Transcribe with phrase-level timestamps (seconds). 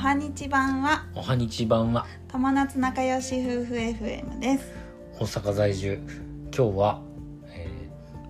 [0.00, 4.72] はにち版はおはにち版は友達仲良し夫婦 FM です。
[5.18, 6.00] 大阪在住。
[6.56, 7.02] 今日は、
[7.48, 7.68] え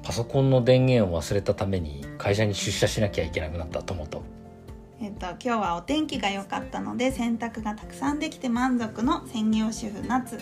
[0.03, 4.25] ーパソコンの電源を忘れたために会社に出社しなきゃいけなくなった友と
[5.01, 10.41] えっと今日はお天気が良かったので洗濯がたくさんできて満足の専業主婦夏。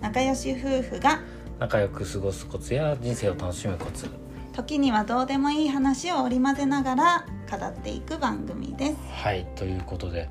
[0.00, 1.20] 仲良し夫婦が
[1.60, 4.08] 仲良く過ごすコツや人生を楽しむコツ。
[4.52, 8.96] 時にはどうでもいい話を織り交ぜながら語っていく番組です。
[9.12, 10.28] はいということで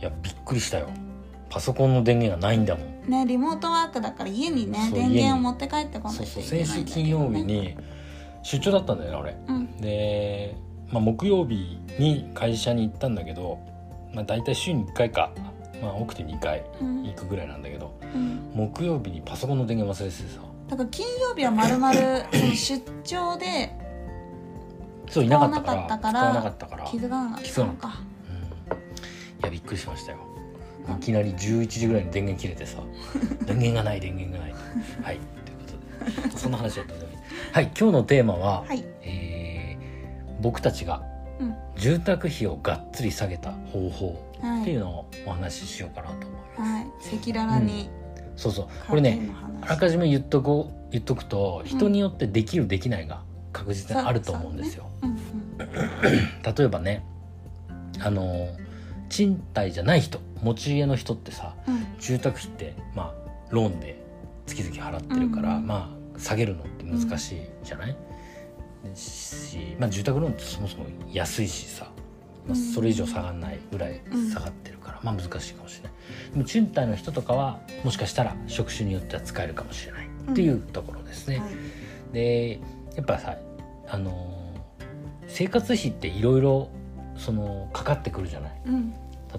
[0.00, 0.88] いやびっくりしたよ。
[1.48, 3.10] パソコンの電源がないんだもん。
[3.10, 7.76] ねリモートワークだから家にねそう電源を持って帰ってこないといけ先週ないんだけど、ね、金曜日に
[8.42, 9.76] 出張だったんだよね俺うん。
[9.78, 10.56] で、
[10.90, 13.58] まあ、木曜日に会社に行ったんだけど、
[14.12, 15.30] まあ、大体週に1回か、
[15.80, 17.04] まあ、多くて2回うん。
[17.04, 18.50] 行くぐらいなんだけどうん。
[18.54, 20.40] 木曜日にパソコンの電源忘れててさ。
[20.68, 23.70] だから金曜日はまるまるその出張で
[25.08, 25.86] そういなかったから。
[25.86, 26.84] 使わなかったから使わなかったから。
[26.86, 28.15] 気づかなかったのか
[29.42, 30.18] やびっくりしましたよ。
[30.98, 32.78] いきなり11時ぐらいに電源切れてさ
[33.44, 34.54] 電源がない電源がない。
[35.02, 35.18] はい。
[35.44, 37.06] ということでそんな話だったんで
[37.52, 37.64] はい。
[37.78, 38.84] 今日のテーマは、はい。
[39.02, 39.86] えー
[40.42, 41.02] 僕たちが
[41.40, 41.54] うん。
[41.76, 44.62] 住宅費をがっつり下げた方法はい。
[44.62, 46.86] っていうのをお話ししようかなと思います、はい。
[47.16, 47.90] 赤裸々に
[48.36, 48.66] そうそう。
[48.88, 49.28] これね
[49.62, 55.16] あらかじめ言っとこう言っとくと人によってできるできないが確実にあると思うんですよ、うん
[55.58, 57.04] 例えばね
[58.00, 58.48] あの
[59.08, 61.74] 賃貸じゃない人持ち家の人ってさうん。
[61.74, 63.98] うん住宅費ってまあローンで
[64.46, 67.96] 月々払ってるから、うんうんまあ下げるのって難しいじゃない、
[68.94, 71.90] し、まあ、住宅ローンってそもそも安いしさ、
[72.46, 72.56] まあ、うん。
[72.56, 74.00] それ以上下がんないぐらい
[74.32, 75.92] 下がってるから、まあ難しいかもしれない。
[76.32, 81.50] でも賃貸の人とかはもしかしたら職種によっては使えるかもしれないっていうところですね、はい。
[82.12, 82.60] で
[82.94, 83.36] やっぱさ
[83.88, 84.54] あの
[85.26, 86.70] 生活費っていろいろ
[87.18, 88.52] そのかかってくるじゃない？
[88.66, 88.94] うん。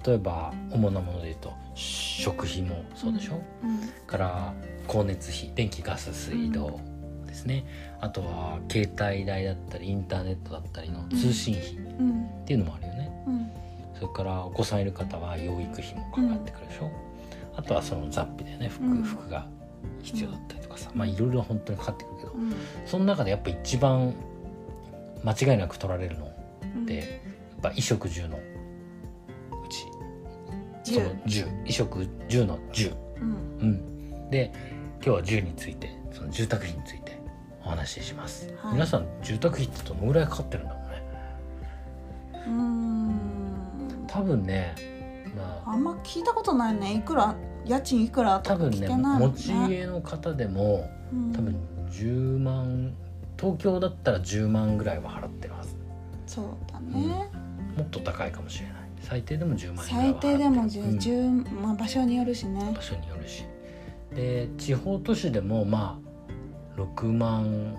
[0.06, 3.80] 例えば主なもので言うと食費もそうでしょ、うん。
[4.06, 4.54] から
[4.88, 6.80] 光熱費電気ガス水道
[7.26, 7.66] ですね、
[8.00, 12.28] あとは携帯代だったりインターネットだったりの通信費っうん。
[12.46, 13.50] ていうのもあるよね、うん。
[13.96, 16.92] それからお子さんいる方は養育費もかかってくるでしょ、
[17.56, 18.70] あとはその雑費だよね。
[18.70, 19.04] 服,、うん。
[19.04, 19.48] 服が
[20.04, 20.92] 必要だったりとかさ。
[20.94, 22.54] まあいろいろ本当にかかってくるけど、うん。
[22.86, 24.14] その中でやっぱ一番
[25.24, 26.30] 間違いなく取られるのっ
[27.62, 28.42] ぱ衣食住のう
[29.70, 29.86] ち。
[30.84, 33.32] そ十の10衣食住の10うん。
[33.60, 34.52] うん、で
[35.04, 37.20] 今日は10についてその住宅費について
[37.66, 38.74] お話しします、はい。
[38.74, 41.04] 皆さん住宅費ってどのぐらいかかってるんだろうね。
[42.34, 44.06] うーん。
[44.08, 44.76] 多分ね
[45.36, 45.72] まあ。
[45.72, 46.96] あんま聞いたことないね。
[46.96, 47.36] いくら
[47.66, 51.34] 家賃いくらとか多分ね聞けないも持ちんね家の方でもうん。
[51.34, 51.56] 多分
[51.90, 52.94] 10万
[53.38, 55.76] 東京だったら10万ぐらいは払ってるはず。
[56.26, 57.30] そうだね
[57.78, 58.76] もっと高いかもしれない。
[59.02, 60.68] 最低でも10万円ぐらい最低でもうん。
[60.68, 62.72] 10、10まあ場所によるしね。
[62.76, 63.46] 場所によるし。
[64.14, 66.00] で地方都市でもま
[66.78, 67.78] あ6万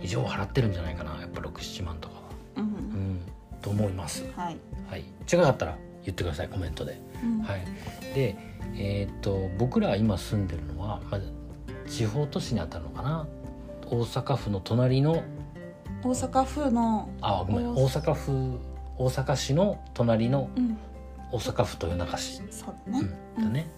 [0.00, 1.20] 以上払ってるんじゃないかな。
[1.20, 2.20] やっぱ67万とかは。
[2.58, 2.66] ううん。
[3.14, 3.20] ん。
[3.60, 4.24] と思います。
[4.36, 4.56] はい。
[4.88, 5.04] はい。
[5.30, 6.48] 違かったら言ってください。
[6.48, 7.00] コメントで。
[7.22, 7.40] うん。
[7.42, 7.60] はい。
[8.14, 8.36] で
[8.78, 11.20] えーっと僕ら今住んでるのは、まあ、
[11.88, 13.26] 地方都市にあたるのかな。
[13.88, 15.22] 大阪府の隣の
[16.06, 17.74] 大阪府のあごめん。
[17.74, 18.60] 大大阪府
[18.96, 20.78] 大阪市の隣のうん。
[21.32, 22.40] 大阪府豊中市。
[22.50, 23.08] そうだね。
[23.38, 23.44] うん。
[23.44, 23.68] だね。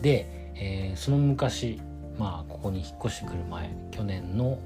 [0.00, 1.80] で、えーその昔
[2.16, 4.58] まあここに引っ越してくる前去年の、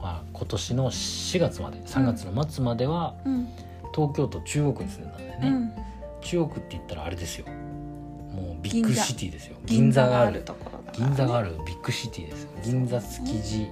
[0.00, 3.48] まあ、今年の4月まで3月の末までは、うん。
[3.92, 5.72] 東京都中央区に住んでたんだよね、うん。
[6.20, 7.46] 中央区って言ったらあれですよ。
[7.46, 9.56] もうビッグシティですよ。
[9.64, 11.06] 銀座があるところだからね。
[11.08, 12.50] 銀座があるビッグシティですよ。
[12.62, 13.68] 銀座築地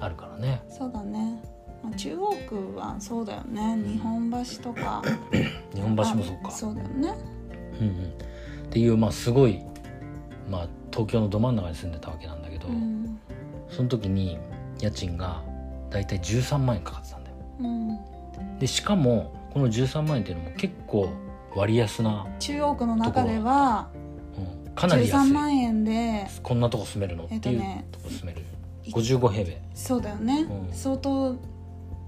[0.00, 0.62] あるからね。
[0.68, 1.53] そうだね
[1.84, 3.76] まあ中央区はそうだよね。
[3.86, 5.02] 日本橋とか。
[5.74, 6.48] 日本橋もそうか。
[6.48, 7.14] あそうだよね。
[7.80, 7.94] うんうん、
[8.66, 9.60] っていうまあすごい、
[10.50, 13.18] まあ、東京のど真ん中に住んでたわけなんだけど、うん。
[13.68, 14.38] その時に
[14.80, 15.42] 家賃が
[15.90, 17.36] だいたい13万円かかってたんだよ。
[17.60, 18.58] うん。
[18.58, 21.08] でしかもこの13万円っていうのも結構
[21.54, 23.88] 割安な、中央区の中では
[24.36, 27.24] うん、かなり安13い万円でこんなとこ住めるの？
[27.24, 28.42] っていうとえっとねこ住める、
[28.86, 29.62] 55平米。
[29.74, 30.72] そうだよね、うん。
[30.72, 31.36] 相当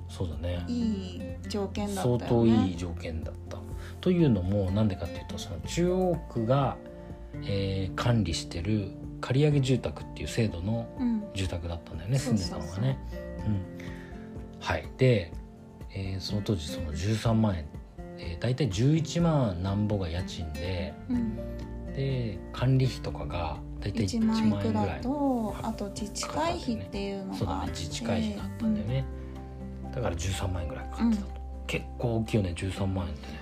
[0.09, 0.65] そうだね。
[0.69, 3.59] いい条件だったよ相ね当いい条件だった。
[4.01, 6.77] というのもなんでかっていうとその中央区が、
[7.43, 11.23] えー管理してる借り上げ住宅っていう制度のうん。
[11.35, 12.61] 住宅だったんだよねそう住んそう。
[12.63, 12.99] そうでたのがね。
[13.47, 14.89] うん、はい。
[14.97, 15.33] で、
[15.95, 17.65] えーその当時その13万円、
[18.19, 21.37] えー、大体11万なんぼが家賃でうん、
[21.95, 27.73] で管理費とかが大体1 1万万円ぐらいとあと自治会費っていうのそうだがあって。
[27.73, 29.05] ね自治会費があったんだよね、
[29.97, 31.29] だから13万円ぐらいかかってたと、
[31.67, 33.41] 結構大きいよね13万円ってね。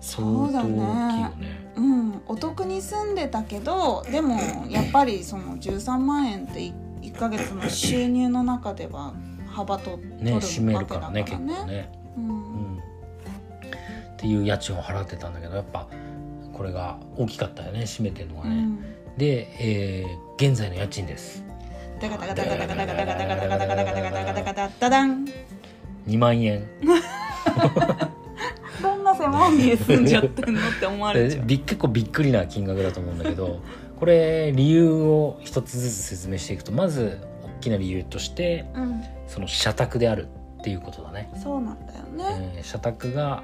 [0.00, 1.36] そうだ相当大きいよね。
[1.48, 2.22] ねうん。
[2.28, 4.38] お得に住んでたけどでも
[4.68, 9.14] やっぱりその13万円って1ヶ月の収入の中では
[9.48, 11.64] 幅と取ねる占めるからね結構ね。
[11.64, 12.28] ね、ううん。
[12.76, 15.88] ん、っていう家賃を払ってたんだけどやっぱ
[16.52, 19.16] これが大きかったよね占めてるのがね、うん。
[19.16, 21.42] で、えー現在の家賃です。
[21.98, 25.24] ダカダカダカダカダカダカダカダカダカダカダカダカダカダダダン
[26.06, 26.66] 2万円。
[28.82, 31.44] どんな狭い家住んじゃってんのって思われちゃう。
[31.44, 33.60] び結構びっくりな金額だと思うんだけど
[33.98, 37.18] これ理由を一つずつ説明していくとまず
[37.58, 40.28] 大きな理由としてうん、その社宅である
[40.60, 42.52] っていうことだね、そうなんだよね。
[42.56, 43.42] えー社宅が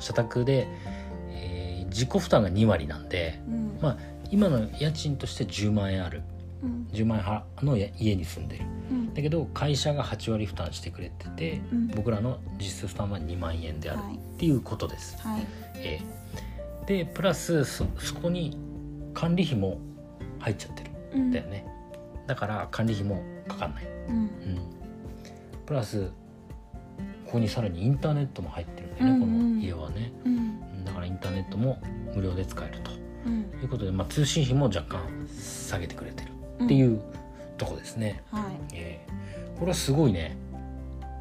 [0.00, 0.66] 社宅で、
[1.30, 3.96] えー自己負担が2割なんでうん、まあ
[4.30, 6.18] 今の家賃として10万円ある。
[6.18, 6.24] うん、
[6.92, 8.64] 10万円はの家家に住んでる。
[8.90, 11.88] うん、だけど会社が8割負担してくれてて、うん。
[11.88, 14.14] 僕らの実質負担は2万円であるはい。
[14.14, 15.16] っていうことです。
[15.26, 16.86] はい、ええ。
[16.86, 18.56] でプラスそそこに
[19.14, 19.78] 管理費も
[20.40, 20.90] 入っちゃってる。
[21.14, 21.28] うん。
[21.28, 21.66] んだよね、
[22.26, 24.30] だから管理費もかかんない、うん、うん、
[25.66, 26.10] プラス
[27.26, 29.20] ここにさらにインターネットも入ってるんだよね、うんうん。
[29.20, 29.26] こ
[29.56, 30.12] の家はね。
[30.24, 30.40] うん、う
[30.80, 30.84] ん。
[30.84, 31.78] だからインターネットも
[32.14, 32.90] 無料で使えると。
[33.24, 36.31] うん、いうことで、まあ、通信費も若干下げてくれてる
[36.64, 37.00] っていう
[37.56, 38.42] とこですね、はい、
[38.74, 39.12] ええ。
[39.58, 40.36] これはすごいね。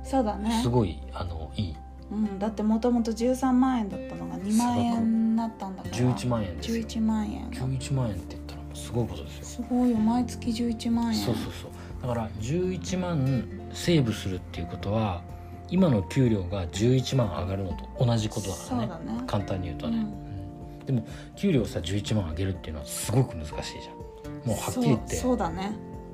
[0.03, 0.61] そうだね。
[0.61, 0.69] す。
[0.69, 1.75] ごいあのいい。
[2.11, 5.95] うん、だってもともと13万円だったのが2万円になったんだから。
[5.95, 6.83] 11万円ですよ。
[6.83, 7.49] 11万円。
[7.51, 9.45] 11万円って言ったらすごいことですよ。
[9.45, 11.19] すごいよ、毎月11万円。
[11.19, 11.71] そうそうそう。
[12.01, 15.21] だから11万セーブするっていうことは
[15.69, 18.87] 今の給料が11万上がるのと同じことだからね。
[18.87, 19.23] そうだね。
[19.27, 20.03] 簡単に言うとね、うん。
[20.03, 20.85] うん。
[20.85, 24.10] でも給料さ11万上げるっていうのはすごく難しいじゃん
[24.45, 25.15] もうはっきり言って。
[25.15, 25.71] そうだね。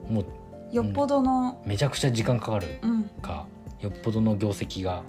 [0.10, 0.26] もう
[0.72, 3.46] よっぽどの、めちゃくちゃ時間かかるうん、か
[3.80, 5.04] よっぽどの業績が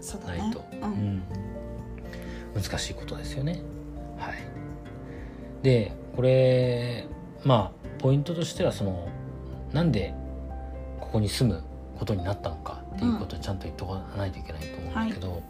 [0.00, 0.38] そうだね。
[0.38, 0.58] ないと、。
[0.58, 0.90] う、うん。
[1.16, 1.22] ん
[2.54, 3.62] 難しいことですよね。
[4.18, 4.34] はい、
[5.62, 7.06] でこれ
[7.44, 9.08] まあポイントとしてはその
[9.72, 10.14] なんで
[11.00, 11.64] ここに住む
[11.98, 15.42] ことになったのかっていうことをちゃんと言っておかないといけないと思うんだけど、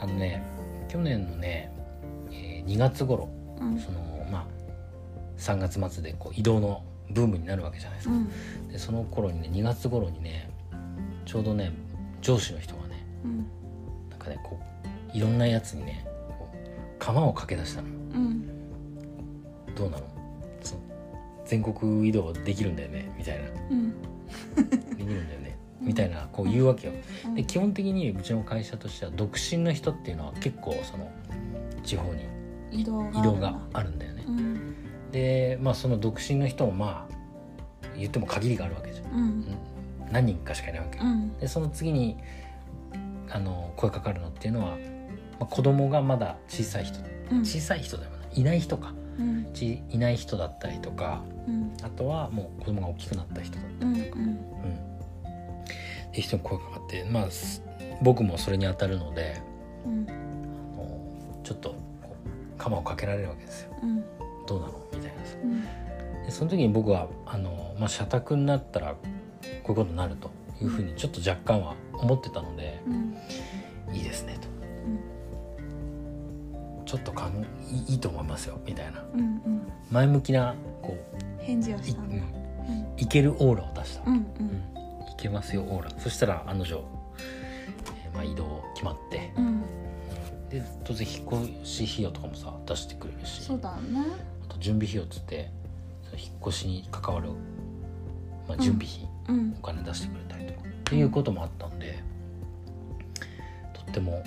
[0.00, 0.42] あのね
[0.88, 1.72] 去年のね、
[2.30, 3.28] えー2月頃
[3.60, 4.46] うん、そのまあ
[5.38, 8.14] 3月末でこう移動のブームになるわけじゃないですか。
[8.14, 10.50] うん、でその頃にね2月頃にね
[11.24, 11.72] ちょうどね
[12.20, 13.46] 上司の人がねうん、
[14.10, 14.60] なんかねこ
[15.14, 16.06] ういろんなやつにね
[16.98, 17.88] 釜をかけ出したの。
[17.88, 18.46] うん、
[19.74, 20.16] どうなの？
[21.46, 23.44] 全国移動できるんだよねみたいな。
[23.70, 23.90] うん、
[24.60, 26.92] できるんだよね みたいなこう言うわけよ。
[27.26, 27.34] うん。
[27.34, 31.10] で基本的にうちの会社としては独身の人っていうのは結構その
[31.84, 32.24] 地方に
[32.72, 34.24] 移動がある移動があるんだよね。
[34.26, 34.74] うん、
[35.16, 37.16] でまあその独身の人もまあ
[37.96, 39.06] 言っても限りがあるわけじゃん。
[39.06, 39.58] うん、うん。
[40.12, 40.98] 何人かしかいないわけ。
[40.98, 42.18] うん、でその次に
[43.30, 44.76] あの声かかるのっていうのは、ま
[45.40, 46.98] あ、子供がまだ小さい人。
[47.32, 48.26] うん、小さい人でもな。
[48.34, 48.92] いいない人か。
[49.18, 54.34] うん、ちいない人だったりとかうん、あとはもう子供が大きくなった人だったりとか、うん
[56.08, 57.62] っていう人に声かかってまあす
[58.02, 59.40] 僕もそれに当たるので
[59.86, 61.74] うん、あのちょっと
[62.58, 63.70] 鎌をかけられるわけですよ。
[63.82, 64.04] うん、
[64.46, 64.72] どうなの？
[64.92, 65.36] みたいなさ。
[65.42, 65.62] うん、
[66.24, 70.30] でその時に僕はあの、まあ、社宅になったらこういうことになると
[70.62, 73.16] いうふうにちょっと若干は思ってたので、うん、
[73.94, 74.48] いいですねと、
[76.84, 77.44] ちょっとかん
[77.88, 79.04] いいと思いますよみたいな。
[79.14, 80.96] うん、うん、前向きなこ
[81.40, 82.16] 返事をしたんだ。
[82.16, 82.24] うん、
[82.96, 84.24] いけるオーラを出した、うん、うん、い
[85.16, 85.90] けますよオーラ。
[85.98, 86.84] そしたら案の定、
[88.04, 89.62] えーまあ、移動決まって、うん、
[90.48, 91.26] で当然引っ
[91.62, 93.42] 越し費用とかもさ出してくれるし。
[93.42, 94.00] そうだね。
[94.48, 95.50] あと準備費用っつって
[96.04, 97.30] その引っ越しに関わる、
[98.48, 99.56] まあ、準備費、うん。
[99.58, 102.02] お、金出してくれたりとかっていうこともあったんで
[103.72, 104.22] とっても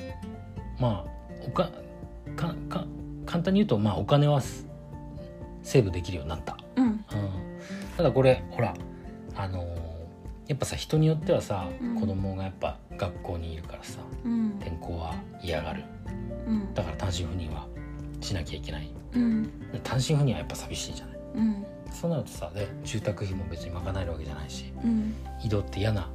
[0.80, 1.12] まあ
[1.46, 1.72] おか
[2.36, 2.86] かか
[3.26, 4.68] 簡単に言うと、まあ、お金はス
[5.64, 7.04] セーブできるようになった、うん、うん、
[7.96, 8.74] ただこれほら
[9.36, 9.90] あのー
[10.50, 12.00] やっぱさ人によってはさ、うん。
[12.00, 15.84] 子供がやっぱ学校にいるからさうん、転校は嫌がる。
[16.48, 17.68] うん、だから単身赴任は
[18.22, 18.90] しなきゃいけない。
[19.14, 21.20] うん、で単身赴任はやっぱ寂しいじゃない。
[21.36, 26.10] うん、そうなるとさで住宅費も別に賄えるわけじゃないしうん、移動って嫌な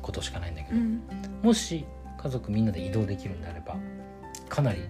[0.00, 1.02] ことしかないんだけど、うん、
[1.42, 1.84] もし
[2.22, 3.76] 家族みんなで移動できるんであれば
[4.48, 4.80] かなり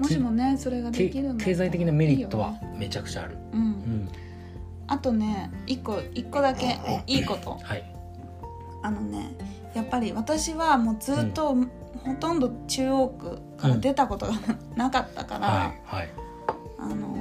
[0.00, 3.36] もしもね、それがけできる経済的なメリットはめちゃくちゃある。
[3.52, 3.62] う、うん。
[3.64, 4.08] ん、
[4.86, 7.18] あとね、一個、一個だけい。
[7.18, 7.58] いこと。
[7.62, 7.94] はい、
[8.82, 9.36] あのね、
[9.74, 11.54] やっぱり私はもうずっと、
[12.04, 14.32] ほとんど中央区から出たことが
[14.76, 16.08] なかったから、はい、はい、
[16.78, 17.16] あの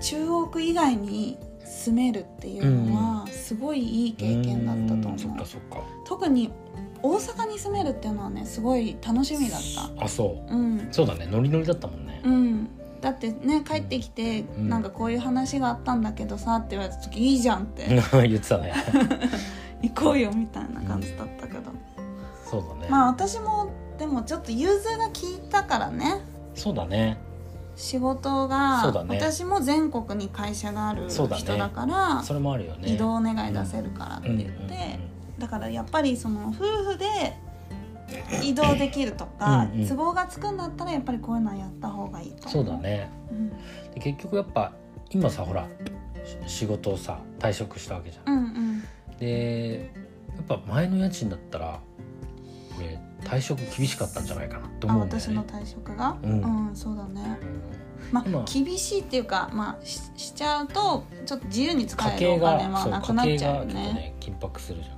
[0.00, 5.82] 中央区以外に住めるっていうのはすごいいい経験だったと思う、んそっかそっか。
[6.04, 6.52] 特に
[7.02, 9.60] 大阪に住めるっていうのはねすごい楽しみだっ
[9.96, 10.04] た。
[10.04, 10.54] あそう。
[10.54, 10.88] うん。
[10.90, 11.26] そうだね。
[11.26, 12.20] ノリノリだったもんね。
[12.24, 12.68] うん。
[13.00, 14.68] だってね帰ってきて、ん。
[14.68, 17.86] なんかこういう話があったんだけどさって言われた時いいじゃんって。
[18.12, 18.72] 言ってたね。
[19.82, 21.70] 行こうよみたいな感じだったけど、
[22.60, 25.12] そうだね、まあ私もでもちょっと融通が効
[25.46, 26.20] いたからね。
[26.54, 27.18] そうだね。
[27.76, 29.16] 仕事が、そうだね。
[29.16, 32.94] 私も全国に会社がある人だからそれもあるよね。
[32.94, 34.98] 移動願い出せるからって言って、
[35.38, 37.36] だからやっぱりその夫婦で
[38.42, 39.88] 移動できるとか、うんうん。
[39.88, 43.10] 都合がつくんだったらやっぱりこういうのはやった方がいいと思そうだ、ね。
[43.30, 43.50] うん、
[43.92, 44.72] で結局やっぱ
[45.10, 45.68] 今さほら
[46.46, 49.18] し仕事をさ退職したわけじゃん、うんうん。
[49.18, 49.90] で
[50.36, 51.80] やっぱ前の家賃だったら
[53.26, 55.28] 退職厳しかったんじゃないかなってあ思うんだよね。
[55.28, 56.16] 私の退職が？
[56.22, 57.38] ううんん、そうだね。
[58.12, 63.74] ま今あ厳しいっていうかまあししちゃうとちょっと自由に使えるお金はなくなっちゃうよね。
[63.74, 64.92] ね緊迫するじゃ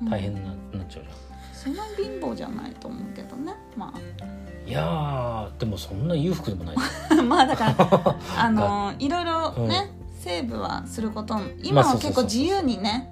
[0.00, 0.06] うん。
[0.06, 1.08] ん大変な,、なっちゃうじ
[1.52, 1.74] そん。
[1.74, 3.54] な貧乏じゃないと思うけどね。
[3.76, 6.76] まゃんいやーでもそんな裕福でもない。
[7.10, 13.08] あ まあだから あのいろいろね、セーブはすることも今は結構自由にね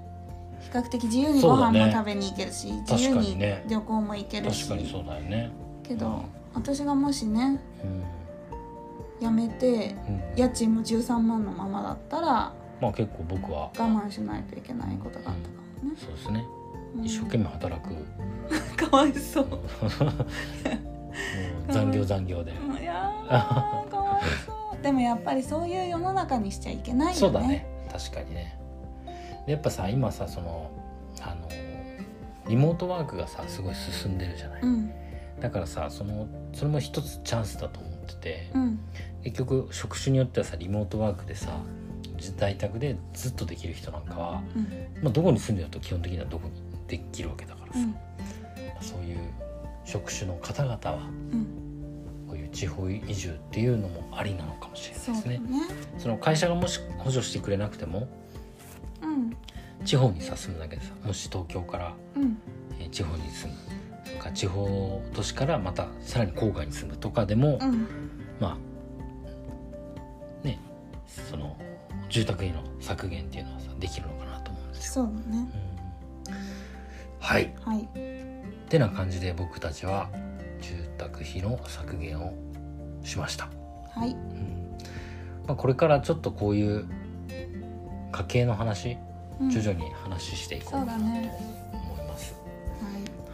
[0.71, 3.37] 較的自由にご飯も食べに行けるし、自由に
[3.67, 4.67] 旅行も行けるし。
[4.67, 5.51] 確かにそうだよね。
[5.83, 6.23] けど
[6.53, 10.21] 私がもしねうん、辞めてうん。
[10.35, 16.45] 家賃も13万のままだったらまあ結構僕は我慢しないといけないことがあったかもね、そうですね。
[16.95, 17.05] うん。
[17.05, 17.95] 一生懸命働く、
[18.89, 19.47] かわいそう。
[21.69, 24.83] 残業残業で、いやーかわいそう。
[24.83, 27.19] でもやっぱりそういう世の中にしちゃいけないよね。
[27.19, 27.65] そうだね。
[27.91, 28.57] 確かにね。
[28.57, 28.60] で
[29.51, 30.71] やっぱさ今さその
[31.21, 31.49] あの
[32.47, 34.91] リモートワークがさすごい進んでるじゃない、うん。
[35.39, 38.79] だからさそのそれも一つチャンスだと思ってて、うん。
[39.23, 41.59] 結局職種によってはさリモートワークでさ
[42.37, 44.63] 在宅でずっとできる人なんかは、うん。
[45.03, 46.53] まあ、どこに住んでると基本的にはどこに
[46.87, 47.95] できるわけだからさ、うん。
[48.81, 49.17] そういう
[49.85, 50.97] 職種の方々は
[51.31, 51.47] うん。
[52.27, 55.41] こういう地方移住っていうのもありなのかもしれないですね。
[55.43, 55.59] そね。
[55.97, 58.20] その会社がもし補助してくれなくてもうん
[59.83, 62.37] 地方にさ住むだけでさもし東京から、うん。
[62.79, 63.59] えー地方に住む。
[64.03, 67.87] それから地方都市からまたさらに郊外に住むとかでも、うん。
[68.39, 68.57] ま
[70.43, 70.59] あね
[71.07, 71.57] その
[72.09, 74.93] 住宅費の削減っていうのはさできるのかなと思うんですよ。
[74.93, 75.49] そうだね。
[76.27, 76.33] うん。
[77.19, 77.53] はい。
[77.63, 77.87] はい。
[78.69, 80.09] てな感じで僕たちは
[80.61, 82.33] 住宅費の削減を
[83.03, 83.49] しました。
[83.93, 84.11] はい。
[84.11, 84.77] うん。
[85.47, 86.87] まあ、これからちょっとこういう
[88.11, 88.97] 家計の話
[89.39, 92.35] うん徐々に話していこうかなと思います。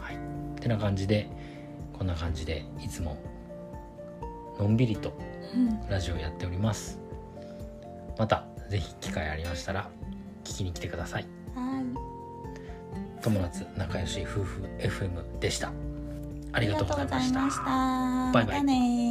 [0.00, 0.20] はいは
[0.56, 1.28] い、てな感じで
[1.92, 3.18] こんな感じでいつも
[4.58, 5.12] のんびりと
[5.54, 6.98] うんラジオやっております。
[8.16, 9.88] またぜひ機会ありましたら
[10.44, 11.26] 聞きに来てください。
[11.54, 12.18] はい
[13.22, 15.68] 友達仲良し夫婦 FM でした。
[15.68, 15.72] あ
[16.52, 17.50] ありがとうございました。
[17.50, 19.07] したバイバイ